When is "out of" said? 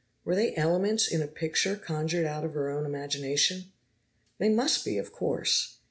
2.25-2.55